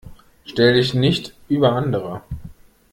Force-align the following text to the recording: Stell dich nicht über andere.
Stell 0.45 0.73
dich 0.73 0.95
nicht 0.95 1.35
über 1.47 1.73
andere. 1.73 2.21